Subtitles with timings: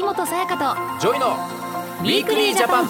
[0.00, 2.88] 秋元才加と JOY の Weekly Japan。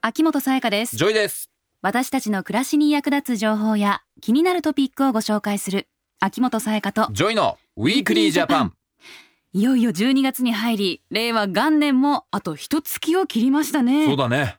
[0.00, 0.96] 秋元才加です。
[0.96, 1.50] JOY です。
[1.82, 5.88] 私たちの暮らしに役立つ情報や気になるトピックをご紹介する
[6.20, 8.74] 秋元才加とジョイの Weekly Japan。
[9.52, 14.06] いよいよ12月に入り令和元年もあと一月を切りましたね。
[14.06, 14.58] そうだね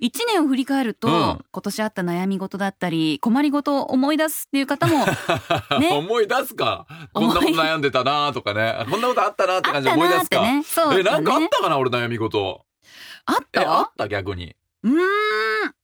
[0.00, 1.44] 一年を振り返ると、うん。
[1.50, 5.04] 今年あった悩み事だったり困りごとを思い出すっていう方も
[5.80, 5.90] ね。
[5.92, 6.86] 思い出すか。
[7.12, 8.84] こんなこと悩んでたなとかね。
[8.90, 10.40] こんなことあったなって感じで思い出すか。
[10.42, 12.64] ねそうえなんかあっねたかな俺悩み事。
[13.26, 14.54] あっえあたった逆に。
[14.82, 14.96] うーん。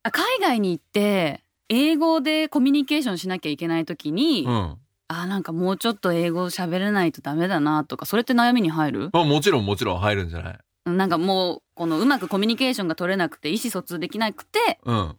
[0.02, 4.76] あ海外に行って英語でコミュニケーションしなきゃいけない時に、うん。
[5.08, 9.10] あなんかもうちょっと英語喋れないとダメだなとかそれって悩みに入る？
[9.12, 10.58] まあもちろんもちろん入るんじゃない？
[10.84, 15.16] なんかもうこのうまくコミュニケーションが取れなくて意思疎通できなくてうん。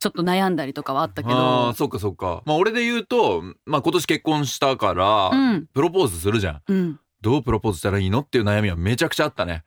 [0.00, 2.42] ちょっと悩んだりとかはあったけあどーそっかそっか。
[2.44, 5.66] まあ俺で言うとまあ今年結婚したから、うん。
[5.72, 6.62] プロポーズするじゃん。
[6.68, 7.00] うん。
[7.20, 9.62] どうプロポーズしたらいいのっていう悩みはめちゃくちゃあったね。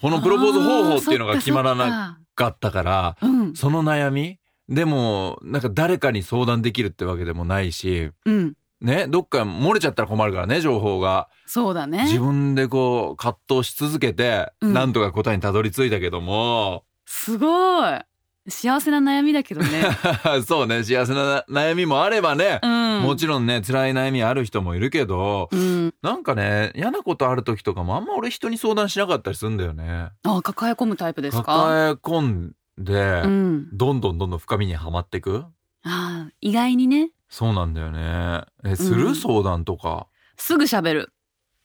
[0.00, 3.54] このプロポーズ方法っていうのが決まらななかったからうん。
[3.56, 4.38] その悩み。
[4.68, 11.28] でもなんか誰かに相談できるってわけでもないしうんねどっか漏れちゃったら困るからね情報が。
[11.46, 12.04] そうだね。
[12.04, 14.72] 自分でこう葛藤し続けて、うん。
[14.72, 16.84] なんとか答えにたどり着いたけども。
[17.04, 18.00] すごい。
[18.48, 19.82] 幸せな悩みだけどね、
[20.46, 30.10] そうね幸せな悩みもあればね、うん、もちろんね辛い悩みある人もいるけどうん、なんかね嫌なことある時とかもあんま俺人に相談しなかったりするんだよね。
[30.22, 31.42] あ抱え込むタイプですか？
[31.42, 33.68] 抱え込んで、うん。
[33.76, 35.44] どんどんどんどん深みにはまっていく。
[35.82, 38.46] あー意外にねそうなんだよね。
[38.64, 40.06] えする、うん相談とか、
[40.38, 41.12] すぐ喋る。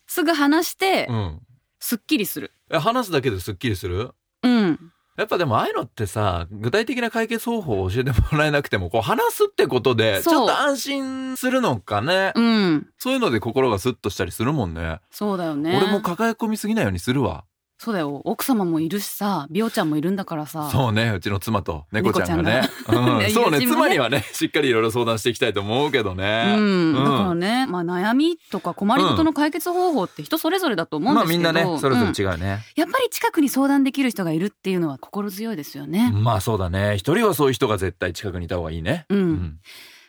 [0.05, 1.39] すぐ話して、うん、
[1.79, 2.51] すっきりする。
[2.69, 4.11] え話すだけですっきりする？
[4.43, 4.91] うん。
[5.15, 10.41] やっぱでもああいうのってさ具体的な解決方法を教えてもらえなくてもこう話すってことでちそう。
[10.41, 12.33] ょっと安心するのかね？
[12.35, 12.87] うん。
[12.97, 14.99] そういうので心がスッとしたりするもんね。
[15.09, 15.77] そうだよね。
[15.77, 17.45] 俺も抱え込みすぎないようにするわ
[17.83, 18.21] そうだよ。
[18.25, 20.69] 奥様もいるしさ美桜ちゃんもいるんだからさ。
[20.71, 21.13] そうね。
[21.15, 22.69] うちの妻と猫ちゃんがね。
[22.87, 23.57] うん、そうね。
[23.57, 23.67] ね。
[23.67, 26.53] 妻にはねしっかりいろいろ相談していきたいと思うけどね。
[26.59, 27.05] うん、だうん。
[27.05, 36.11] からね、まあ、悩みとか困りごとの解決方法って人それぞれだと思うんまあですけど、みんなねそれぞれうん違うね、やっぱり近くに相談できる人がいるっていうのは心強いですよね。
[36.13, 36.97] まあそうだね。
[36.99, 39.07] 一人はそういう人が絶対近くにいた方がいいね。
[39.09, 39.59] うん、うん。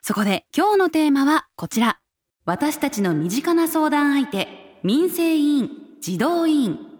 [0.03, 2.01] そこで今日のテーマはこちら。
[2.45, 5.71] 私たちの身近な相談相手、民生委員、
[6.03, 6.92] 児童委員。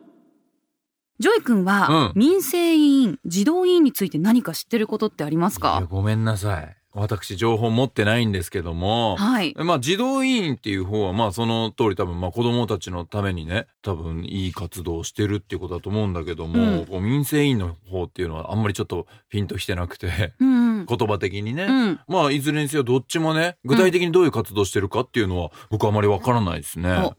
[1.23, 9.55] JOY 君は、うん民生委員、児童委員について何か知ってることってありますいやかごめんなさい私情報持ってないんですけどもはい。
[9.57, 20.87] まあ児童委員っていう方はまあその通り多分まあ子供たちのためにね多分いい活動をしてるっていうことだと思うんだけども、うんこう民生委員の方っていうのはあんまりちょっとピンときてなくてうんうん。
[20.87, 22.01] 言葉的にね、うん。
[22.09, 26.91] まあいずれにせよどっちもね具体的にどういう活動してるかっていうのは僕はあまりわからないですね。
[26.91, 27.15] お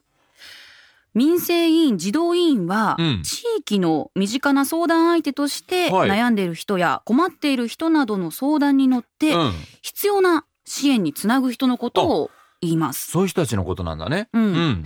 [1.13, 3.23] 民生委員児童委員は、うん。
[3.23, 6.09] 地域の身近な相談相手としてはい。
[6.09, 12.31] 悩んでいる人や困っている人などの相談に乗って、うん、必要な支援につなぐ人のことを
[12.61, 13.11] 言います。
[13.11, 14.29] そういう人たちのことなんだね。
[14.33, 14.43] うん。
[14.43, 14.85] うん、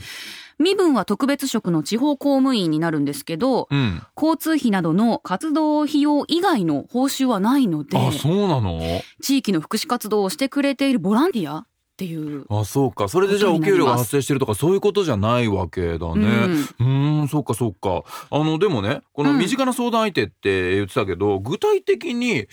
[0.59, 8.81] 身分は特別職の地方公務員になるんですけど、うん、交通費などの活動費用以外の報酬はないのであそうなの？
[9.21, 11.67] 地域の福祉活動をしてくれているボランティア
[11.97, 12.45] っていう。
[12.49, 16.27] あそうかそれでじゃあお給料が発生してるとかそういうことじゃないわけだうんね。
[16.79, 18.03] うーん、そっかそっか。
[18.29, 22.45] あの、でもね、このうん身近な相談相手って言ってたけど、具体的に、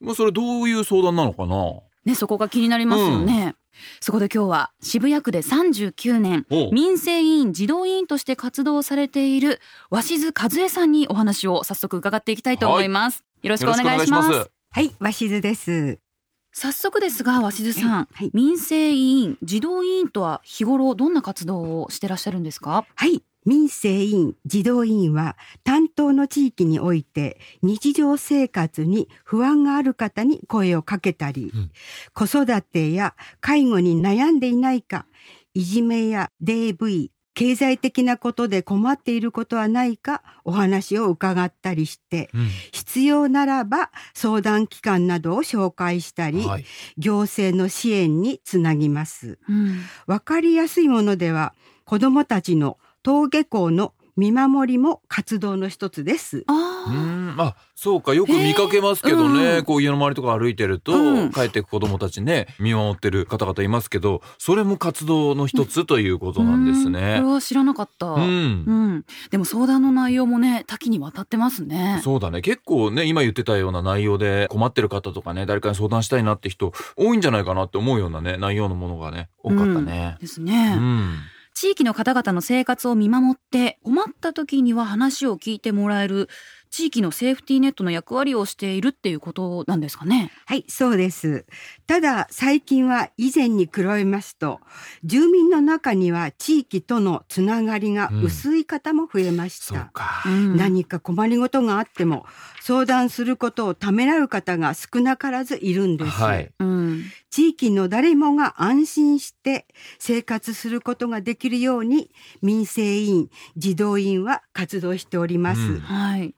[0.00, 1.56] まあ、それどういう相談なのかな？
[2.04, 3.56] ね、そこが気になりますよね。
[4.00, 13.24] そこで今日は渋谷区で39年民生委員児童委員として活動されている鷲津和恵さんにお話を早速伺っていきたいと思います。
[13.42, 14.50] よろしくお願いします。
[14.70, 16.11] はい、鷲津です。
[16.54, 18.30] 早速ですが鷲津さん、はい。
[18.34, 22.84] 民生委員児童委員とは日頃どんな活動をしてらっしゃるんですか？
[22.94, 31.70] はい、民生委員、児童委員は担当の地域において日常生活に不安がある方に声をかけたり、うん。
[32.12, 35.06] 子育てや介護に悩んでいないか、
[35.54, 46.64] いじめや DV、経済的なことで困っていることはないかお話を伺ったりして、うん必要ならば相談機関などを紹介したり、はい。
[46.98, 49.38] 行政の支援につなぎます。
[49.48, 51.54] うんわかりやすいものでは
[51.84, 56.38] 子どもたちの登下校の見守りも活動の一つです。
[56.38, 67.20] うああそうかよく見かけますけどね、うんこう家の周りとか歩いてると、うん帰ってく子供たちね見守ってる方々いますけどそれも活動の一つというこあとなんですうんこれね。
[67.22, 68.06] は知らなかった。
[68.06, 72.00] ううんん、でも相談の内容もね多岐にわたってますね。
[72.02, 80.16] そうだね結構ね今言ってたような内容で困ってる方とかね誰かに相談したいなって人多いんじゃないかなって思うようなね内容のものがね多かったね。
[80.20, 80.74] ですね。
[80.76, 81.18] うん
[81.62, 86.28] 地域の方々の生活を見守って困った時には話を聞いてもらえる
[86.70, 90.32] 地域のセーフティーネットの役割をしているっていうことなんですかね？
[90.46, 91.44] はい、そうです。
[91.86, 94.58] ただ最近は以前に比べますと、
[95.04, 99.66] 住民の中には地域とのつながりが薄い方も増えました。
[99.66, 102.24] そうん何か困りごとがあっても
[102.64, 106.10] 相談することをためらう方が少なからずいるんです。
[106.10, 106.52] はい。
[106.60, 109.66] うん地域の誰もが安心して
[109.98, 112.10] 生活することができるように
[112.42, 115.60] 民生委員、児童委員は活動しております。
[115.60, 116.34] うんはい。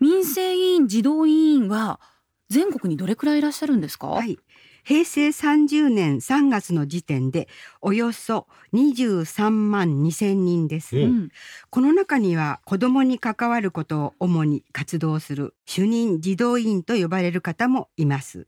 [0.00, 2.00] 民生委員児童委員は
[2.50, 4.08] 全国にどれくらいいらっしゃるんですか？
[4.08, 4.38] はい。
[4.84, 7.48] 平成30年3月の時点で
[7.80, 10.96] およそ23万2千人です。
[10.96, 11.28] ううん。
[11.70, 18.46] この中には子どもに関わることを主に活動する主任児童委員と呼ばれる方もいます。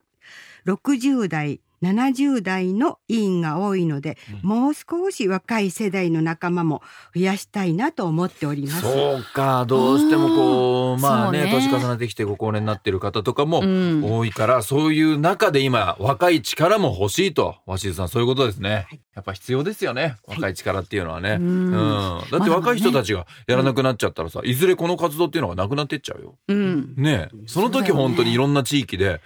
[0.67, 1.61] 60代、
[1.91, 6.83] 70代の委員が多いので、もう少し若い世代の仲間も
[7.15, 8.83] 増やしたいなと思っております。
[8.83, 17.56] そうか、どうしてもこう、まあね、ね年重ねてきてご高齢になってる方とかもうん多いから、そういう中で今、若い力も欲しいと。
[17.67, 18.87] 鷲津さん、そういうことですね。
[19.15, 20.17] やっぱ必要ですよね。
[20.27, 21.38] 若い力っていうのはね。
[21.41, 22.21] ううんん。
[22.31, 26.38] だって若い人たちがやらなくなっちゃったらさ、いずれこの活動っていうのがなくなってっちゃうよ。
[26.49, 26.94] うん。
[26.97, 29.21] ねえその時本当にいろんな地域で、え、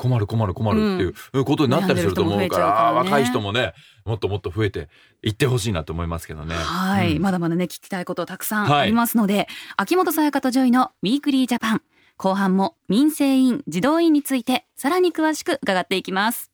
[0.00, 3.10] 困る困る困るっていうことになったりすると思うから、からね。
[3.10, 3.74] 若い人もね、
[4.06, 4.88] もっともっと増えて
[5.22, 6.54] いってほしいなと思いますけどね。
[6.54, 7.22] はい、うん。
[7.22, 8.80] まだまだね聞きたいことたくさんはい。
[8.80, 11.82] ありますので、秋元才加と JOY の Weekly Japan。
[12.16, 16.50] 後半も民生委員児童委員についてさらに詳しく伺っていきます。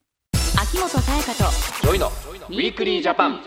[0.60, 1.44] 秋元才加と
[1.86, 3.40] JOY の Weekly Japan。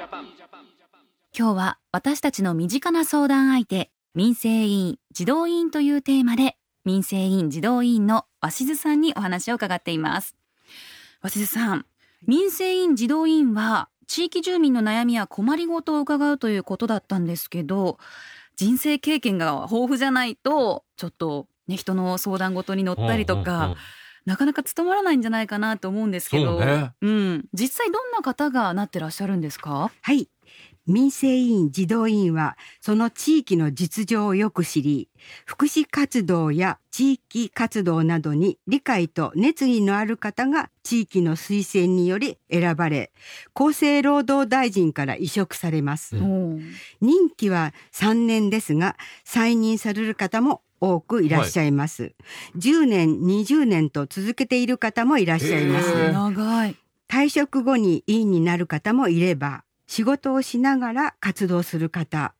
[1.37, 6.55] 今日は私たちの身近な相談相手民生委員児童委員というテーマで
[6.85, 10.35] 民生委員児童委員の鷲津さんにお話を伺っています。
[11.21, 11.85] 鷲津さん
[12.25, 17.97] 民生委員児童委員は地域住民の悩みや困りごとを伺うということだったんですけど
[18.55, 23.77] 人生経験が豊富じゃないとちょっとね人の相談ごとに乗ったりとか、うんうんうん。
[24.25, 26.59] なかなか務まらないんじゃないかなと思うんですけど。
[26.59, 26.91] そうね。
[27.01, 29.91] うん、実際どんな方がなってらっしゃるんですか？
[30.01, 30.29] はい。
[30.89, 35.07] 民生委員児童委員はその地域の実情をよく知り
[35.45, 43.11] 福祉活動や地域活動などに理解と熱意のある方が地域の推薦により選ばれ
[43.53, 46.73] 厚生労働大臣から委嘱されます、うん。
[47.01, 52.13] 任期は3年ですが再任される方も多くいらっしゃいます、
[52.57, 56.11] 10年20年と続けている方もいらっしゃいます、へー。
[56.13, 56.75] 長い。
[57.09, 62.35] 退職後に委員になる方もいれば仕事をしながら活動する方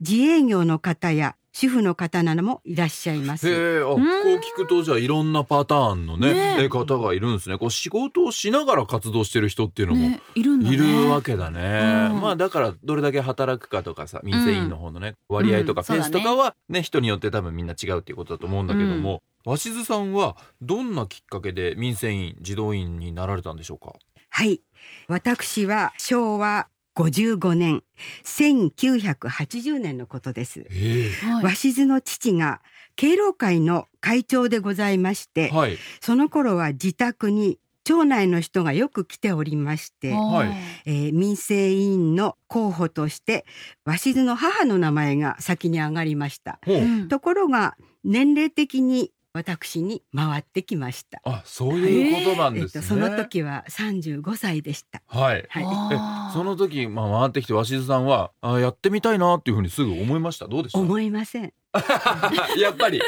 [0.00, 3.48] 自営業の方や主婦の方などもいらっしゃいます。
[3.48, 7.56] へえ、あ、こう聞くとじゃあいろんなパターンのね、ねええ方がいるんですね。
[7.56, 12.10] こう仕事をしながら活動してる人っていうのもねいるんだねいるわけだね。
[12.12, 23.94] うんまあだからどれだけ働くかとかさ、民生委員の方のね、割合とかうんペースとかはね、人によって多分みんな違うっていうことだと思うんだけども、鷲津さんはどんなきっかけで民生委員、児童委員になられたんでしょうか？
[24.28, 24.60] はい。
[25.08, 27.82] 私は昭和55年、
[28.24, 30.66] 1980年のことです。
[31.42, 32.60] 鷲津の父が
[32.96, 35.78] 敬老会の会長でございまして、はい。
[36.00, 40.48] その頃は自宅に町内の人がよく来ておりまして、はい
[40.86, 43.44] えー民生委員の候補として
[43.84, 46.60] 鷲津の母の名前が先に上がりました。
[47.08, 51.20] ところが年齢的に私に回ってきました。
[51.24, 52.70] あ、そういうことなんですね。
[52.74, 55.02] えっと、その時は35歳でした。
[55.06, 55.46] はい。
[55.48, 56.32] はい。
[56.34, 60.48] その時、まあ、回ってきて鷲津さんはあやってみたいなっていうふうにすぐ思いました？
[60.48, 60.80] どうでした？
[60.80, 61.52] 思いません。
[62.58, 63.00] やっぱり。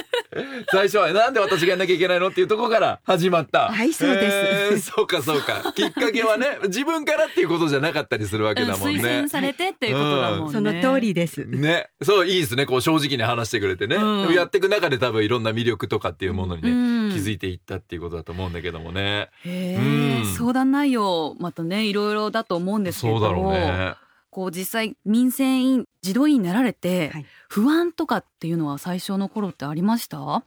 [0.70, 3.68] 最初はなんで私がやんなきゃいけないのっていうところから始まった。
[3.70, 4.36] はいそうです。
[4.36, 5.72] えーそうかそうか。
[5.74, 10.52] きっかけはね自分からっていうことじゃなかったりするわけだもん推ね薦されてっていうことだもんね。
[10.52, 11.44] その通りです。
[11.44, 11.90] ね。
[12.02, 12.66] そういいですね。
[12.66, 14.34] こう正直に話してくれてね、うん。
[14.34, 16.74] やっていく中で多分いろんな魅力とかっていうものにね、う
[17.08, 17.10] ん。
[17.12, 19.28] 気づいていったっていうことだと思うんだけどもね。
[19.44, 19.82] へうん。
[20.22, 23.94] ー相談内容またねいろいろだと思うんですけどそうだろうね
[24.32, 30.42] こう実際民生委員児童委員になられて、はい不安とかっていうのは最初の頃ってありました？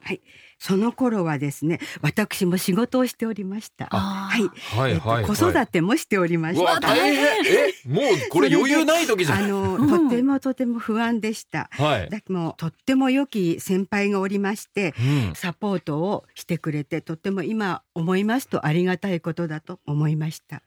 [0.57, 3.85] その頃はですね、私も仕事をしておりました。
[3.85, 4.41] はい。
[4.41, 6.87] えっとはいはい、はい、子育てもしておりましうわた。
[6.87, 11.69] 大変えもうこれ余裕ない時じゃんあの、うんとてもとても不安でした。
[11.73, 20.63] はい、だけどとっても良き先輩がおりまして、うんサポートをしてくれてとっても今思いますとありがたいことだと思いました。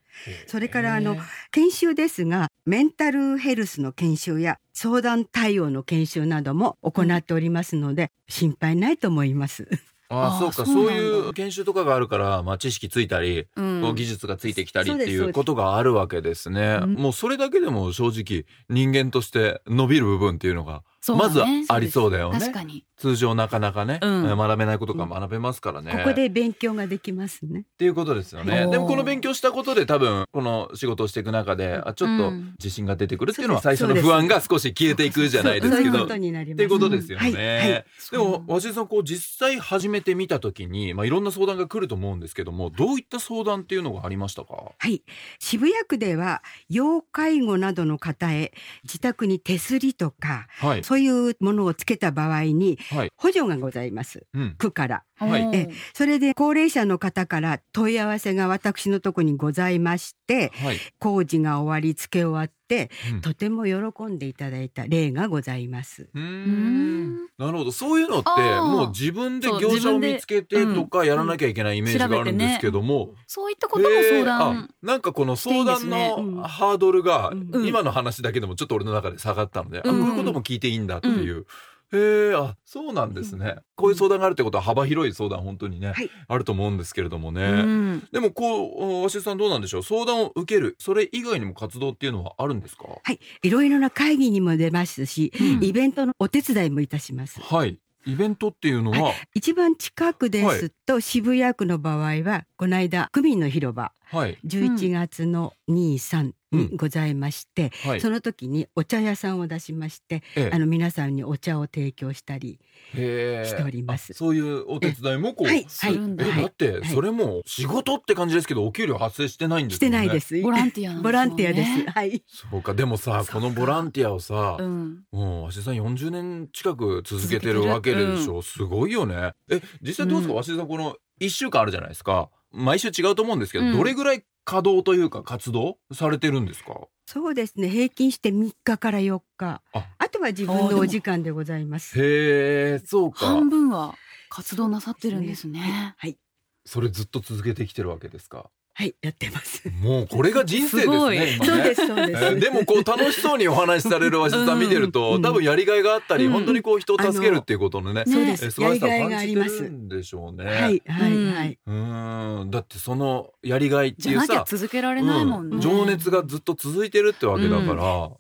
[0.47, 1.17] それからあの
[1.51, 9.69] 研修ですがメンタルヘルスの研修や相談対応の研修なども行っておりますので、心配ないと思います。
[10.11, 10.65] ああそうか。
[10.65, 13.83] そういう研修とかがあるから、まあ、知識ついたり、うん。
[13.83, 16.79] こう技術がついてきたりっていそうことがあるわけですね。
[16.83, 16.95] うん。
[16.95, 20.83] もうそれだけでも正直人間として伸びる部分っていうのが
[21.17, 22.39] まずはありそうだよね。
[22.39, 22.85] 確かに。
[22.97, 24.27] 通常なかなかね、うん。
[24.27, 25.93] えー学べないことが学べますからね。
[25.93, 27.61] ここで勉強ができますね。
[27.61, 28.67] っていうことですよね。
[28.71, 32.55] でもこの勉強したことで多分この仕事をしていく中であちょっとうん。
[32.59, 36.05] 自信が出てくるっていうのは最初の不安が少し消えていくじゃないですけど。
[36.05, 36.15] って
[36.63, 37.25] いうことですよね。
[37.25, 37.85] はいはい。
[38.11, 44.73] でも鷲井さんこう実際始めてみた時に、まあ、いろんな相談が来ると思うんですけどもどういった相談っていうのがありましたか？
[44.79, 45.03] はい、
[45.39, 48.53] 渋谷区では要介護などの方へ
[48.85, 53.11] 自宅に手すりとかはい、そういうものをつけた場合にはい。
[53.17, 54.27] 補助がございます。
[54.35, 55.51] うん、区からはい。
[55.55, 63.21] えそれで高齢者の方から問い合わせが私のとこにございましてはい、工事が終わり付け終わってうん。
[63.23, 66.11] とても喜んでいただいた例がございます。
[66.15, 67.25] うーうん。
[67.25, 67.73] んなるほど。
[67.73, 77.67] そういうのってもう自分で業者を見つけてとかやらなきゃいけないイメージがあるんですけども、そういったことも相談あなんかこの相談のハードルがうん。
[77.67, 80.03] 今の話だけでもちょっと俺の中で下がったので、うん。
[80.03, 81.47] あこういうことも聞いていいんだっていう。
[81.93, 86.11] へえあそうなんですね、こういう相談があるってことは幅広い相談本当にね、はい。
[86.29, 88.09] あると思うんですけれどもね、うん。
[88.13, 89.83] でもこう鷲井さんどうなんでしょう？
[89.83, 90.77] 相談を受ける。
[90.79, 92.85] それ以外にも活動っていうのはあるんですか？
[93.03, 95.65] はい、いろいろな会議にも出ますし、うん。
[95.65, 97.41] イベントのお手伝いもいたします。
[97.41, 97.79] はい。
[98.07, 99.13] イベントっていうのは？
[99.35, 103.93] 一番近くですと、渋谷区の場合はこの間区民の広場。
[104.11, 104.39] はい。
[104.47, 108.01] 11月の2、3にございまして、はい。
[108.01, 110.51] その時にお茶屋さんを出しまして、ええ。
[110.53, 112.59] あの皆さんにお茶を提供したり
[112.95, 114.13] しております。
[114.13, 116.27] あそういうお手伝いもこう、はいするんだ。
[116.27, 116.85] えだってはい。
[116.87, 119.97] それも仕事って感じですけどお給料発生してないんですよね。
[119.99, 120.41] してないです。
[120.43, 121.01] ボランティアね。
[121.03, 121.91] ボランティアです。
[121.91, 122.23] はい。
[122.27, 125.05] そうかでもさこのボランティアをさ、うん。
[125.13, 129.33] もう鷲井さん40年近く続けてるわけでしょ、すごいよね。
[129.51, 130.45] え実際どうですか、うん。
[130.45, 132.31] さんこの1週間あるじゃないですか。
[132.51, 133.77] 毎週違うと思うんですけど、うん。
[133.77, 136.89] どれぐらい稼働というか活動されてるんですか？
[137.07, 137.69] そうですね。
[137.69, 139.61] 平均して3日から4日。
[139.75, 142.01] ああとは自分のお時間でございます。
[142.01, 143.95] へえそうか半分は
[144.31, 145.95] 活動なさってるんですね。
[145.99, 146.17] はい。
[146.65, 148.51] それずっと続けてきてるわけですか？
[148.79, 149.69] はい、やってます。
[149.83, 152.25] もうこれが人生ですすごいねそうです、そうです。
[152.25, 158.53] えーでもこう楽しそうにお話しされる鷲井さん見てると、うん多分やりがいがあったり、うん本当にこう人を助けるっていうことのね、そうでえーす。
[158.53, 159.63] 素晴らしさをやりがいがあ感じてります。
[159.65, 160.45] るんでしょうね。
[160.45, 161.59] はい、はい、うんはい。
[161.67, 165.57] うーんだってそのやりがいってじゃなきゃいうさ、続けられないもんね。
[165.57, 168.11] うん情熱がずっと続いてるってわけだから、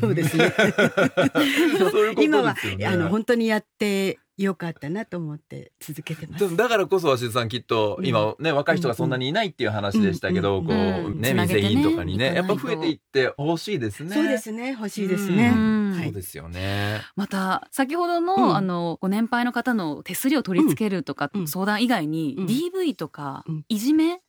[0.00, 0.54] そうですね。
[1.76, 2.56] そういうこと今は。
[2.86, 6.56] あの本当にやってよかったなと思って続けてます。
[6.56, 14.14] だからこそ鷲津さんきっとうん今ね若い人がそんなにいないっていう話でしたけど、うんこううんね店員とかにねやっぱ増えていってほしいですね。
[14.14, 14.70] そうですね。
[14.70, 15.52] 欲しいですね。
[16.04, 17.02] そうですよね。
[17.16, 24.20] また先ほどの、うんあのご年配の方の手すりを取り付けるとか、うん相談以外に、うん DV とか、うんいじめうん。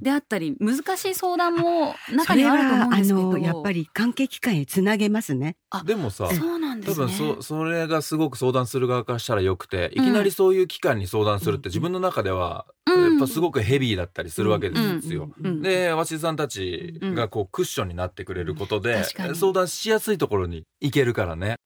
[0.00, 3.32] であったり難しい相談も中にはあると思うんはあですけど。
[3.32, 5.56] のやっぱり関係機関へつなげますね。
[5.84, 7.06] でもさそうなんですね。
[7.06, 13.12] 多分そそれがすごく相談する側からしたらよくていきなりそういう機関に相談するって自分の中ではうん。
[13.12, 15.30] やっぱすごくヘビーだったりするわけですよ。
[15.40, 15.46] うん。
[15.46, 15.62] うん。
[15.62, 19.04] で鷲井さんたちがこうクッションになってくれることで
[19.34, 21.56] 相談しやすいところに行けるからね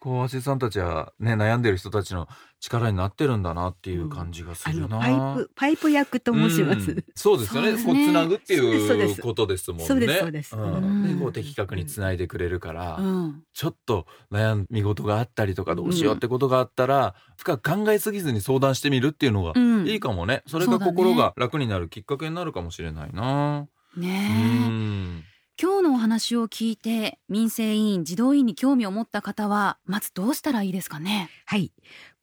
[0.00, 2.26] こう鷲井さんたちはね悩んでる人たちの
[2.58, 4.98] 力になってるんだなっていう感じがするな。
[4.98, 6.90] パイプパイプ役と申します。
[6.90, 7.72] うんそうですよね。
[7.72, 9.86] ねこうつなぐっていうことですもんね。
[9.86, 20.42] そうですそうですんうんでこう的確につないでくれるから、うんちょっと悩み事があったりとかどうしようってことがあったら、深く考えすぎずに相談してみるっていうのがうんいいかもね。
[20.46, 23.68] それが心が楽になるきっかけになるかもしれないな。
[23.96, 25.24] うねえん。
[25.62, 31.28] 今日のお話を聞いて民生委員児童委員に興味を持った方はまずどうしたらいいですかね？
[31.44, 31.70] はい。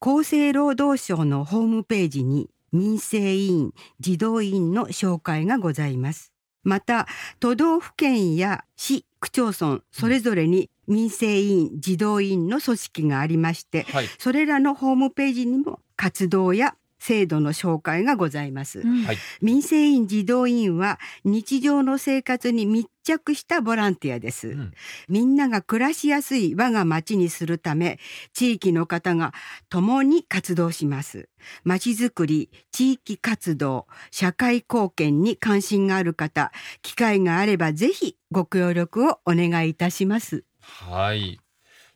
[0.02, 6.34] 厚生労働省のホームページに民生委員、児童委員の紹介がございます。
[6.64, 7.08] また、
[7.40, 14.08] 都道府県や市、区町村、それぞれに民生委員、児童委員の組織がありまして、はい。
[14.18, 16.76] それらのホームページにも活動や
[17.08, 18.82] 制度の紹介がございます。
[18.82, 24.50] うんはい民生委員児童委員は日常の生活に密着したボランティアです。
[24.50, 24.74] うん
[25.08, 28.00] みんなが暮らしやすい我が町にするため、
[28.34, 29.34] 地域の方が
[29.70, 31.30] 共に活動します。
[31.64, 40.44] 町づくり、地域活動、社会貢献に関心がある方、機会があればぜひご協力をお願いいたします。
[40.60, 41.40] はい。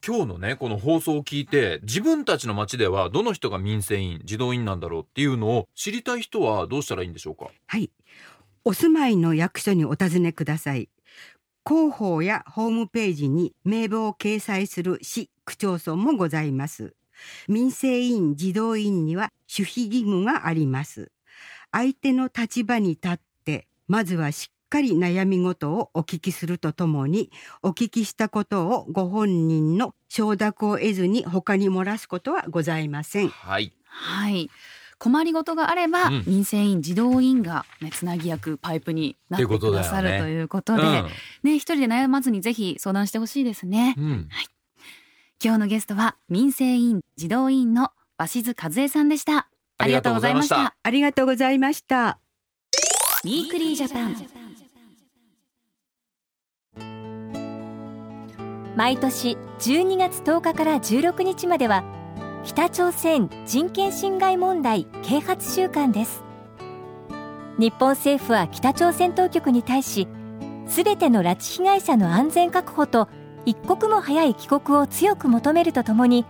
[0.05, 7.49] 今日のねこの放送を聞いて自分たちの町ではどの人が民生委員児童委員なんだろうっていうのを知りたい人はどうしたらいいんでしょうか？
[7.67, 7.91] はい。
[8.63, 10.89] お住まいの役所にお尋ねください。
[11.67, 16.95] 広報やホームページに名簿を掲載する市区町村もございます。
[17.47, 21.11] 民生委員児童委員には守秘義務があります
[21.71, 27.29] 相手の立場に立ってまずはしっかり悩み事をお聞きするとともに
[27.61, 33.27] お聞きしたことをご本人の承諾を得ずに他に漏らすことはございません。
[33.27, 33.73] はい。
[33.83, 34.49] はい。
[34.97, 36.23] 困りごとがあれば、うん。
[36.25, 40.83] 民生委員児童委員が、ね、つなぎ役パイプになってくださるということで
[41.43, 41.55] ね。
[41.55, 44.29] 一人で悩まずにぜひ相談してほしいですね、うん、うん
[45.43, 49.49] 今日のゲストは民生委員児童委員の鷲津和恵さんでした。
[49.79, 50.75] ありがとうございました。
[50.83, 51.97] ありがとうございました。
[51.97, 53.21] ありがとうございました。
[53.23, 54.40] Weekly Japan
[58.75, 61.83] 毎年12月10日から16日までは
[62.43, 66.23] 北朝鮮人権侵害問題啓発週間です。
[67.59, 70.07] 日本政府は北朝鮮当局に対し
[70.67, 73.09] すべての拉致被害者の安全確保と
[73.45, 76.25] 一刻も早い帰国を強く求めるとともに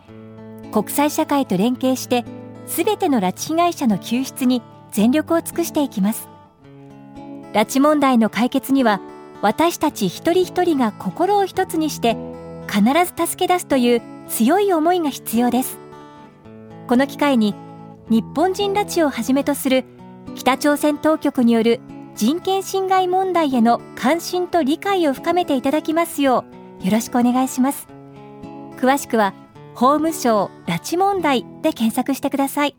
[0.74, 2.26] 国際社会と連携して
[2.66, 6.28] すべての拉致被害者の救出に全力を尽くしていきます。
[7.54, 9.00] 拉致問題の解決には
[9.42, 12.16] 私たち一人一人が心を一つにして
[12.68, 15.80] 必ず助け出すという強い思いが必要です。
[16.88, 17.56] この機会に
[18.10, 19.86] 日本人拉致をはじめとする
[20.36, 21.80] 北朝鮮当局による
[22.16, 26.44] 人権侵害問題への関心と理解を深めていただきますよ
[26.82, 27.88] うよろしくお願いします。
[28.78, 29.34] 詳しくは
[29.76, 32.76] 法務省拉致問題で検索してください。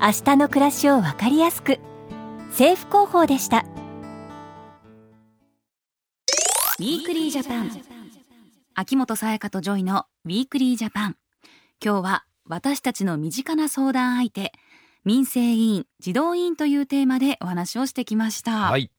[0.00, 1.78] 明日の暮らしをわかりやすく。
[2.50, 3.66] 政府広報でした。
[6.78, 7.99] Weekly Japan。
[8.74, 11.16] 秋元才加と JOY の Weekly Japan。
[11.84, 14.52] 今日は私たちの身近な相談相手
[15.04, 18.90] 民生委員児童委員というテーマでお話をしてきました、、はい。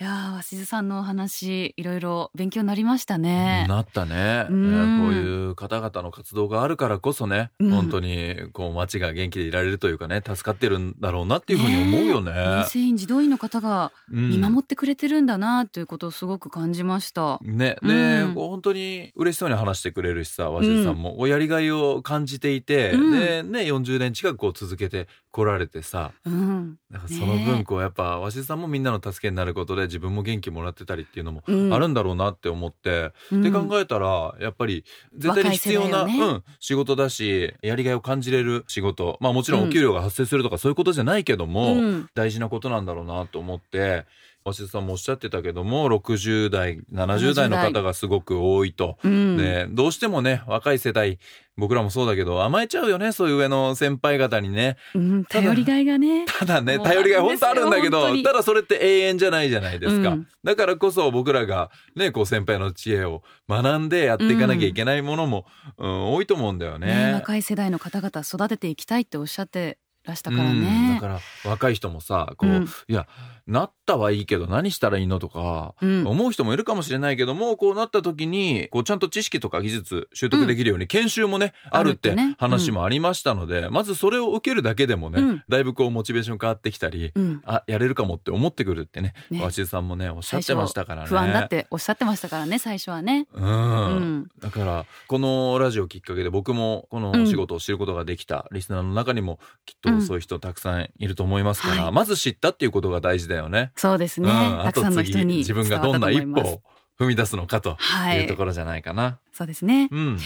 [0.00, 3.66] いやー鷲津さんのお話いろいろ勉強になりましたね。
[3.68, 4.72] なったね、うん。
[4.72, 7.70] えーこういう方々の活動があるからこそね、うん。
[7.70, 12.32] 本当にこう街が元気でいられるというかね助かってるんだろうなっていうふうに思うよね。
[12.32, 14.30] 民生委員児童委員の方がうん。
[14.30, 18.34] 見守ってくれてるんだなということをすごく感じました、ね、うで、ん。
[18.34, 23.20] こう本当に嬉しそうに話してくれるしさ、和志さんも、やりがいを感じていて、うん。
[23.20, 26.78] で、ね、40年近くこう続けてこられてさ、うん。
[27.06, 27.44] そのね。
[27.44, 31.74] 分こうやっぱ和志さんもみんなの助けになることで自分も元気もらってたりっていうのもうん。
[31.74, 33.42] あるんだろうなって思って、うん。
[33.42, 34.84] で考えたらやっぱり
[35.16, 42.08] 絶対に必要な、ねうん、仕事だしやりがいを感じれる仕事まあもちろんお給料が発生するとかそういうことじゃないけども、うん。
[42.14, 44.06] 大事なことなんだろうなと思って
[44.44, 48.98] 鷲津さんもおっしゃってたけども60代70代の方がすごく多いと。
[49.04, 49.36] うん。
[49.36, 51.18] ね、どうしてもね若い世代
[51.56, 54.76] 僕らもそうだけど甘えちゃうよねそういう上の先輩方にね。
[54.94, 56.24] うん、頼りがいがね。
[56.26, 60.28] ただね頼りがい本当あるんだけどただそれって永遠じゃないじゃないですか、うん。
[60.42, 66.86] だからこそ僕らがねこう先輩の知恵を学んでやっていかなきゃいけないものも、うん多いと思うんだよね。
[67.08, 71.00] ね若い世代の方々育てていきたいっておっしゃってらしたからうんねだ。
[71.00, 72.68] から若い人もさこう、うん。
[72.88, 73.06] いや
[73.50, 76.06] なったはいいけど何したらいいのとか、うん。
[76.06, 85.42] 思う人もいるかもしれないけどもこうなった時にこうちゃんと知識とか技術習得できるように研修もね、あるって話もありましたので、まずそれを受けるだけでもね、うん。
[85.48, 89.40] だいぶこうモチベーション変わってきたり、うん、あやれるかもって思ってくるってねね。
[89.40, 91.08] 鷲津さんもねおっしゃってましたからね。
[91.08, 93.26] 不安だっておっしゃってましたからね最初はね。
[93.32, 93.44] うん。
[93.44, 94.28] うん。
[94.38, 101.92] だからこのラジオきっかけで僕もこのお仕事を知ることができたリスナーの中にもきっとそういう人たくさんいると思いますから、はい。
[101.92, 103.72] まず知ったっていうことが大事だよね。
[103.76, 106.62] そうですね、うん、たくさんの人に次自分がどんな一歩を
[106.98, 109.18] 踏み出すのかとはいいうところじゃないかな。
[109.32, 110.18] そうですねうん、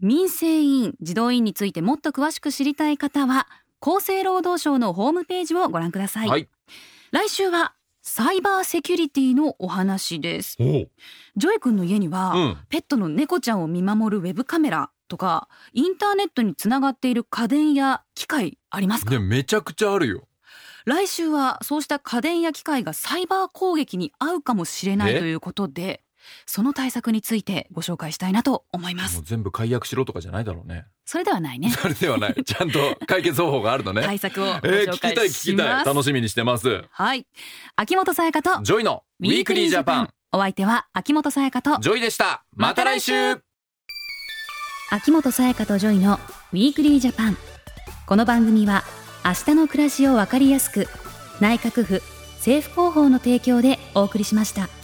[0.00, 3.46] 民生委員児童委員についてもっと詳しく知りたい方は
[3.80, 6.48] 厚生労働省のホームページをご覧ください、はい。
[7.10, 12.56] 来週はサイバーセキュリティのお話です JOY 君の家には、うん。
[12.68, 19.10] ペットの猫ちゃんを見守るウェブカメラとかインターネットにつながっている家電や機械ありますか？
[19.10, 20.26] でめちゃくちゃあるよ。
[20.84, 25.20] 来週はそうした家電や機械がサイバー攻撃に遭うかもしれないえ？
[25.20, 26.02] ということで
[26.46, 30.86] その対策についてご紹介したいなと思います全部解約しろとかじゃないだろうね。
[31.04, 32.44] それではないね それではない。
[32.44, 34.02] ちゃんと解決方法があるのね。
[34.02, 35.84] 対策をごえー、紹聞きたい介聞きたい。
[35.84, 36.84] 楽しみにしてます。
[36.90, 37.26] はい
[37.76, 40.10] 秋元才加と JOY の Weekly Japan。
[40.32, 42.44] お相手は秋元才加とジョイでした。
[42.54, 43.42] また来週
[44.90, 46.20] 秋元才加と JOY の
[46.52, 47.36] Weekly Japan
[48.06, 48.84] この番組は
[49.24, 50.88] 明日の暮らしをわかりやすく
[51.40, 52.02] 内閣府
[52.38, 54.81] 政府広報の提供でお送りしました。